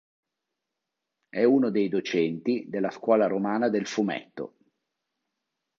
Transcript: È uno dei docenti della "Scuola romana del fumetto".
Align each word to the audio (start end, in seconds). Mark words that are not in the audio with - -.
È 1.29 1.43
uno 1.43 1.69
dei 1.69 1.87
docenti 1.87 2.65
della 2.67 2.89
"Scuola 2.89 3.27
romana 3.27 3.69
del 3.69 3.85
fumetto". 3.85 4.55